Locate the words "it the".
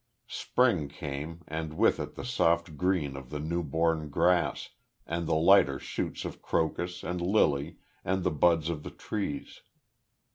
1.99-2.25